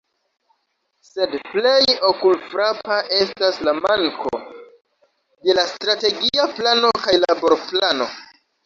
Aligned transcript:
Sed 1.07 1.35
plej 1.49 1.97
okulfrapa 2.09 2.97
estas 3.19 3.61
la 3.69 3.77
manko 3.83 4.35
de 4.43 5.61
la 5.61 5.71
“Strategia 5.77 6.53
Plano 6.59 6.95
kaj 7.07 7.21
Laborplano”. 7.25 8.15